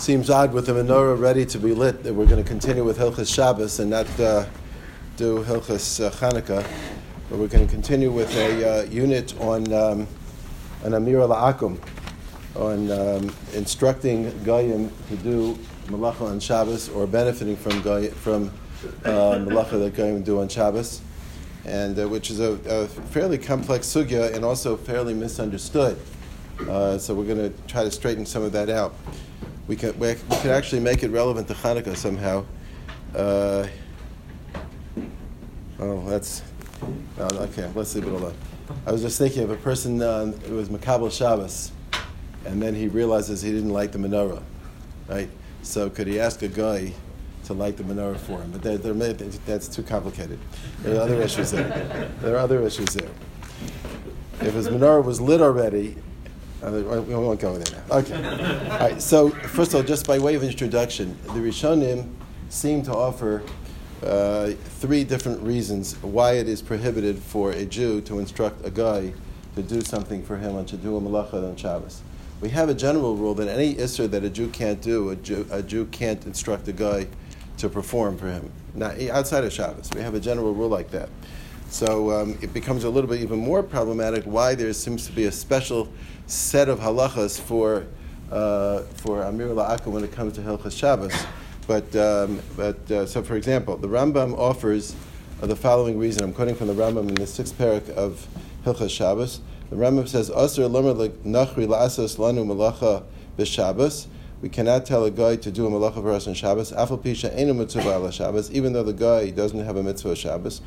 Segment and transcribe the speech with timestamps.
[0.00, 2.96] Seems odd with the menorah ready to be lit that we're going to continue with
[2.96, 4.46] Hilchas Shabbos and not uh,
[5.18, 6.66] do Hilchas uh, Chanukah,
[7.28, 10.08] but we're going to continue with a uh, unit on um,
[10.84, 11.78] an Amir La'akum,
[12.56, 15.58] on um, instructing Goyim to do
[15.88, 18.50] Malacha on Shabbos or benefiting from Goy, from
[19.04, 21.02] uh, Malacha that Goyim do on Shabbos,
[21.66, 25.98] and uh, which is a, a, fairly complex sugya and also fairly misunderstood.
[26.66, 28.94] Uh, so we're going to try to straighten some of that out
[29.70, 32.44] we can we, we can actually make it relevant to Hanukkah somehow.
[33.14, 33.68] Uh,
[35.78, 36.42] oh, that's
[37.16, 37.70] no, okay.
[37.72, 38.34] Let's leave it alone.
[38.84, 41.70] I was just thinking of a person uh, it was mekabel Shabbos,
[42.44, 44.42] and then he realizes he didn't light the menorah,
[45.06, 45.30] right?
[45.62, 46.92] So could he ask a guy
[47.44, 48.50] to light the menorah for him?
[48.50, 50.40] But that's too complicated.
[50.82, 52.10] There are other issues there.
[52.22, 53.10] There are other issues there.
[54.40, 55.96] If his menorah was lit already,
[56.62, 57.96] uh, we won't go there now.
[57.98, 58.14] Okay.
[58.70, 59.00] All right.
[59.00, 62.12] So first of all, just by way of introduction, the Rishonim
[62.48, 63.42] seem to offer
[64.02, 69.12] uh, three different reasons why it is prohibited for a Jew to instruct a guy
[69.56, 72.02] to do something for him on to do malacha on Shabbos.
[72.40, 75.46] We have a general rule that any isser that a Jew can't do, a Jew,
[75.50, 77.06] a Jew can't instruct a guy
[77.58, 78.50] to perform for him.
[78.74, 79.90] Not outside of Shabbos.
[79.94, 81.10] We have a general rule like that.
[81.70, 85.24] So um, it becomes a little bit even more problematic why there seems to be
[85.24, 85.88] a special
[86.26, 87.86] set of halachas for
[88.30, 91.12] uh, for Amir La'aka when it comes to Hilchas Shabbos.
[91.66, 94.96] But, um, but uh, so, for example, the Rambam offers
[95.40, 96.24] uh, the following reason.
[96.24, 98.26] I'm quoting from the Rambam in the sixth parak of
[98.64, 99.40] Hilchas Shabbos.
[99.70, 103.04] The Rambam says, "Aser lomer nachri lanu malacha
[103.38, 104.06] b'Shabbos."
[104.42, 106.70] We cannot tell a guy to do a malacha for us on Shabbos.
[106.70, 110.62] Shabbos, even though the guy doesn't have a mitzvah Shabbos.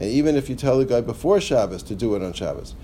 [0.00, 2.74] And even if you tell the guy before Shabbos to do it on Shabbos,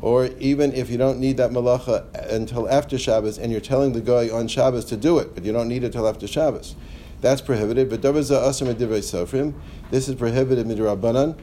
[0.00, 4.00] or even if you don't need that malacha until after Shabbos, and you're telling the
[4.00, 6.76] guy on Shabbos to do it, but you don't need it until after Shabbos,
[7.20, 7.90] that's prohibited.
[7.90, 8.30] But this
[10.08, 11.36] is prohibited midrabanan.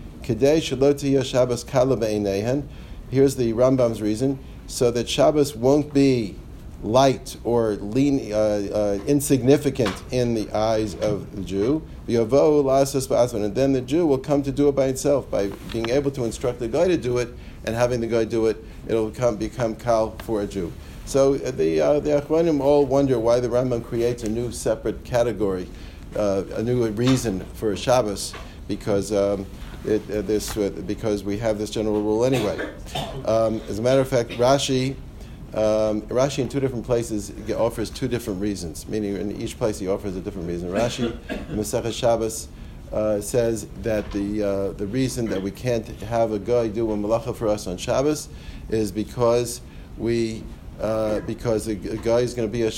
[3.12, 6.36] Here's the Rambam's reason, so that Shabbos won't be
[6.84, 11.82] light or lean, uh, uh, insignificant in the eyes of the Jew.
[12.08, 16.24] And then the Jew will come to do it by itself, by being able to
[16.24, 17.30] instruct the guy to do it
[17.66, 20.72] and having the guy do it, it'll become, become kal for a Jew.
[21.06, 25.04] So uh, the, uh, the Achronim all wonder why the Rambam creates a new separate
[25.04, 25.68] category,
[26.16, 28.34] uh, a new reason for Shabbos,
[28.68, 29.46] because um,
[29.84, 32.70] it, uh, this, because we have this general rule anyway.
[33.26, 34.96] Um, as a matter of fact, Rashi
[35.54, 39.88] um, Rashi in two different places offers two different reasons, meaning in each place he
[39.88, 40.70] offers a different reason.
[40.70, 42.48] Rashi in Masechet Shabbos
[42.92, 46.96] uh, says that the, uh, the reason that we can't have a guy do a
[46.96, 48.30] malacha for us on Shabbos
[48.70, 49.62] is because
[49.98, 50.44] we
[50.80, 52.70] uh, because a, guy is going to be a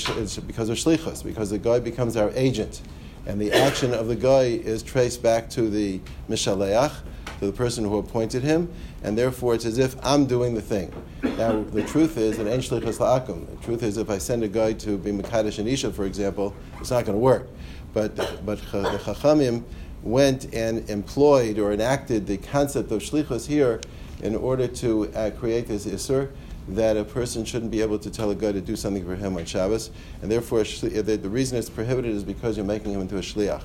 [0.42, 2.80] because of shlichus, because the guy becomes our agent,
[3.26, 6.94] and the action of the guy is traced back to the mishaleach,
[7.38, 8.72] to the person who appointed him,
[9.02, 10.92] and therefore it's as if I'm doing the thing.
[11.22, 13.48] Now, the truth is that en shlichus la'akum.
[13.48, 16.54] The truth is, if I send a guy to be mekadosh and isha, for example,
[16.80, 17.48] it's not going to work.
[17.94, 19.64] But but the chachamim
[20.02, 23.80] went and employed or enacted the concept of shlichus here
[24.22, 26.30] in order to uh, create this isur
[26.68, 29.36] that a person shouldn't be able to tell a guy to do something for him
[29.36, 29.90] on Shabbos,
[30.20, 33.62] and therefore the, the reason it's prohibited is because you're making him into a shliach.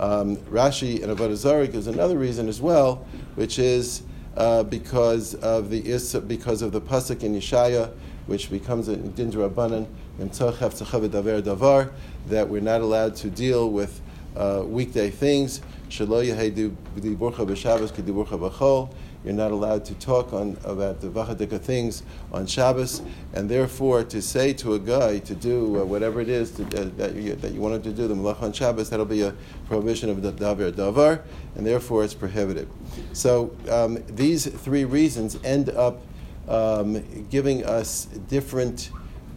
[0.00, 3.06] Um, Rashi and Avodah Zarah gives another reason as well,
[3.36, 4.02] which is
[4.36, 7.92] uh, because of the is, because of the pasuk in Yeshaya,
[8.26, 9.86] which becomes a din rabbanan
[10.18, 11.92] davar
[12.26, 14.00] that we're not allowed to deal with
[14.36, 15.60] uh, weekday things.
[19.24, 23.00] You're not allowed to talk on, about the vachadika things on Shabbos,
[23.32, 26.90] and therefore to say to a guy to do uh, whatever it is to, uh,
[26.98, 29.34] that, you, that you want him to do, the malach on Shabbos, that'll be a
[29.66, 31.22] prohibition of the daber davar,
[31.54, 32.68] and therefore it's prohibited.
[33.14, 36.02] So um, these three reasons end up
[36.46, 38.90] um, giving us different,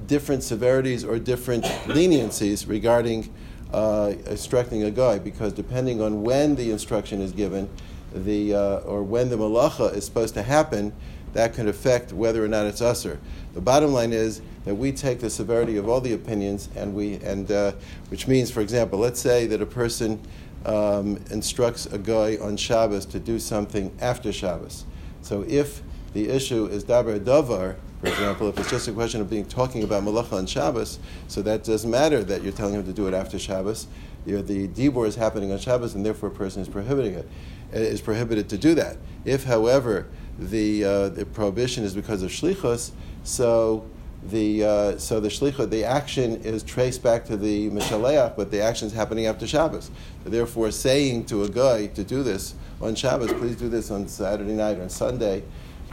[0.06, 3.34] different severities or different leniencies regarding
[3.72, 7.70] uh, instructing a guy, because depending on when the instruction is given,
[8.18, 10.94] the uh, or when the malacha is supposed to happen,
[11.34, 13.20] that can affect whether or not it's assur.
[13.54, 17.16] The bottom line is that we take the severity of all the opinions, and we
[17.16, 17.74] and uh,
[18.10, 20.20] which means, for example, let's say that a person
[20.66, 24.86] um, instructs a guy on Shabbos to do something after Shabbos.
[25.22, 25.82] So if
[26.14, 29.84] the issue is daber davar, for example, if it's just a question of being talking
[29.84, 33.14] about malacha on Shabbos, so that doesn't matter that you're telling him to do it
[33.14, 33.88] after Shabbos.
[34.28, 37.26] You know, the dibor is happening on Shabbos, and therefore a person is prohibiting it
[37.72, 38.98] is prohibited to do that.
[39.24, 40.08] If, however,
[40.38, 42.92] the, uh, the prohibition is because of shlichus,
[43.24, 43.86] so
[44.24, 48.60] the uh, so the shlichut, the action is traced back to the mishaleach, but the
[48.60, 49.92] action is happening after Shabbos.
[50.26, 54.54] Therefore, saying to a guy to do this on Shabbos, please do this on Saturday
[54.54, 55.44] night or on Sunday,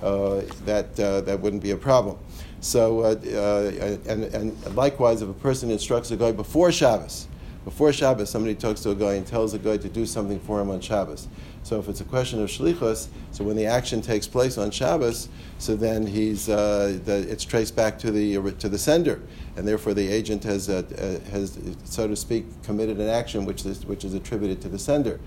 [0.03, 2.19] uh, that uh, that wouldn't be a problem.
[2.61, 7.29] So uh, uh, and, and likewise, if a person instructs a guy before Shabbos,
[7.65, 10.61] before Shabbos, somebody talks to a guy and tells a guy to do something for
[10.61, 11.29] him on Shabbos.
[11.63, 15.31] So if it's a question of shlichus, so when the action takes place on Shabbos,
[15.59, 19.23] so then he's uh, the, it's traced back to the to the sender,
[19.57, 23.65] and therefore the agent has uh, uh, has so to speak committed an action which
[23.65, 25.19] is which is attributed to the sender.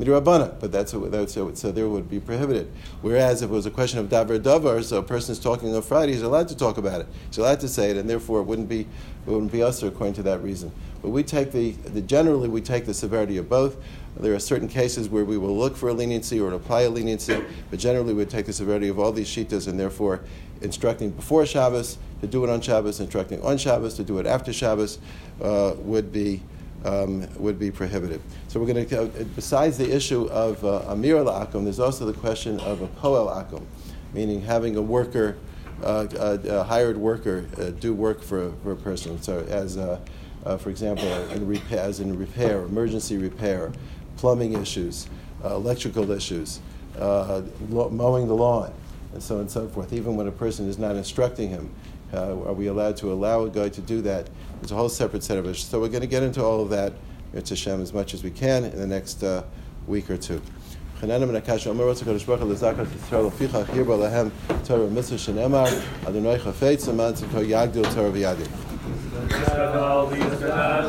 [0.00, 2.72] Midrabana, but that's, a, that's a, so there would be prohibited.
[3.02, 5.82] Whereas if it was a question of daber davar, so a person is talking on
[5.82, 7.06] Friday, he's allowed to talk about it.
[7.28, 10.14] He's allowed to say it, and therefore it wouldn't be it wouldn't be us according
[10.14, 10.72] to that reason.
[11.02, 13.76] But we take the, the generally we take the severity of both.
[14.16, 17.42] There are certain cases where we will look for a leniency or apply a leniency,
[17.70, 20.22] but generally we take the severity of all these shitas and therefore
[20.62, 24.52] instructing before Shabbos to do it on Shabbos, instructing on Shabbos to do it after
[24.52, 24.98] Shabbos
[25.42, 26.42] uh, would be
[26.84, 28.20] um, would be prohibited.
[28.48, 32.18] So we're going to, uh, besides the issue of uh, Amir al-Akum, there's also the
[32.18, 33.64] question of a Poel Akum,
[34.12, 35.36] meaning having a worker,
[35.82, 39.20] uh, a, a, hired worker, uh, do work for, for a person.
[39.22, 40.00] So as, uh,
[40.44, 43.72] uh, for example, in repair, as in repair, emergency repair,
[44.16, 45.08] plumbing issues,
[45.44, 46.60] electrical issues,
[46.98, 48.72] mowing the lawn,
[49.12, 49.92] and so on and so forth.
[49.92, 51.70] Even when a person is not instructing him,
[52.13, 54.29] are we allowed to allow a guy to do that?
[54.61, 55.65] There's a whole separate set of issues.
[55.65, 56.93] So we're going to get into all of that,
[57.35, 59.43] It's Hashem, as much as we can in the next uh,
[59.87, 60.39] week or two.
[61.01, 64.29] חננה מן הקש אומר רוצה קדוש ברוך הוא לזכר את ישראל לפיכך ירבה להם
[64.67, 65.65] תורה ומצווה שנאמר
[66.07, 68.45] אדוני חפץ למען צדקו יגדיל תורה וידע